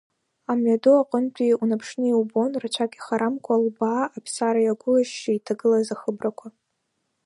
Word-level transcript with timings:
Амҩаду 0.51 0.95
аҟынтәи 1.01 1.59
унаԥшны 1.61 2.05
иубон, 2.09 2.51
рацәак 2.61 2.91
ихарамкәа, 2.97 3.55
лбаа, 3.63 4.03
аԥсара 4.17 4.59
иагәылашьшьы 4.63 5.31
иҭагылаз 5.33 5.87
ахыбрақәа. 5.95 6.47